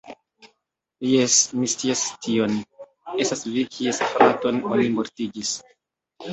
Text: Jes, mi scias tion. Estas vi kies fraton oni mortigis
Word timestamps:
Jes, 1.09 1.35
mi 1.59 1.67
scias 1.73 2.01
tion. 2.25 2.57
Estas 3.27 3.47
vi 3.53 3.69
kies 3.77 4.03
fraton 4.11 4.61
oni 4.75 4.93
mortigis 4.99 5.57